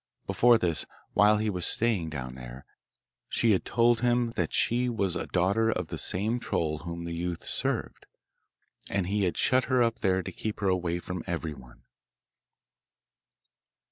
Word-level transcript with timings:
Before 0.25 0.57
this, 0.57 0.87
while 1.13 1.37
he 1.37 1.51
was 1.51 1.63
staying 1.63 2.09
down 2.09 2.33
there, 2.33 2.65
she 3.29 3.51
had 3.51 3.63
told 3.63 4.01
him 4.01 4.31
that 4.35 4.51
she 4.51 4.89
was 4.89 5.15
a 5.15 5.27
daughter 5.27 5.69
of 5.69 5.89
the 5.89 5.97
same 5.99 6.39
troll 6.39 6.79
whom 6.79 7.03
the 7.05 7.13
youth 7.13 7.43
served, 7.45 8.07
and 8.89 9.05
he 9.05 9.25
had 9.25 9.37
shut 9.37 9.65
her 9.65 9.83
up 9.83 9.99
there 9.99 10.23
to 10.23 10.31
keep 10.31 10.59
her 10.59 10.67
away 10.69 10.97
from 10.97 11.23
everyone. 11.27 11.83